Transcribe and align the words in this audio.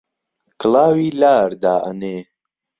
کڵاوی 0.61 1.09
لار 1.21 1.49
دائەنێ 1.63 2.17